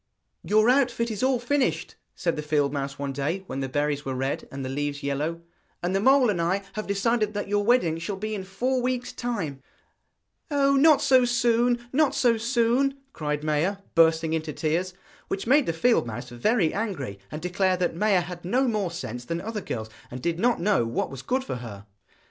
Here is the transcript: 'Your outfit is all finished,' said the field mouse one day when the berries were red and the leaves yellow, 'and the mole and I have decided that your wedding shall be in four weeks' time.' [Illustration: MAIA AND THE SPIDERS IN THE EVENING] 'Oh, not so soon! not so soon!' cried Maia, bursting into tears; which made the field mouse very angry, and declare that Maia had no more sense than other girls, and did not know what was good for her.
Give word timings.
'Your 0.43 0.67
outfit 0.67 1.11
is 1.11 1.21
all 1.21 1.37
finished,' 1.37 1.93
said 2.15 2.35
the 2.35 2.41
field 2.41 2.73
mouse 2.73 2.97
one 2.97 3.13
day 3.13 3.43
when 3.45 3.59
the 3.59 3.69
berries 3.69 4.03
were 4.03 4.15
red 4.15 4.47
and 4.51 4.65
the 4.65 4.67
leaves 4.69 5.03
yellow, 5.03 5.41
'and 5.83 5.95
the 5.95 5.99
mole 5.99 6.31
and 6.31 6.41
I 6.41 6.63
have 6.73 6.87
decided 6.87 7.35
that 7.35 7.47
your 7.47 7.63
wedding 7.63 7.99
shall 7.99 8.15
be 8.15 8.33
in 8.33 8.43
four 8.43 8.81
weeks' 8.81 9.11
time.' 9.13 9.61
[Illustration: 10.49 10.57
MAIA 10.57 10.57
AND 10.57 10.57
THE 10.57 10.57
SPIDERS 10.57 10.57
IN 10.57 10.57
THE 10.57 10.57
EVENING] 10.57 10.75
'Oh, 10.75 10.89
not 10.89 11.01
so 11.03 11.25
soon! 11.25 11.87
not 11.93 12.15
so 12.15 12.37
soon!' 12.37 12.97
cried 13.13 13.43
Maia, 13.43 13.77
bursting 13.93 14.33
into 14.33 14.53
tears; 14.53 14.93
which 15.27 15.45
made 15.45 15.67
the 15.67 15.71
field 15.71 16.07
mouse 16.07 16.29
very 16.29 16.73
angry, 16.73 17.19
and 17.29 17.39
declare 17.39 17.77
that 17.77 17.95
Maia 17.95 18.21
had 18.21 18.43
no 18.43 18.67
more 18.67 18.89
sense 18.89 19.23
than 19.25 19.39
other 19.39 19.61
girls, 19.61 19.91
and 20.09 20.19
did 20.19 20.39
not 20.39 20.59
know 20.59 20.83
what 20.83 21.11
was 21.11 21.21
good 21.21 21.43
for 21.43 21.57
her. 21.57 21.85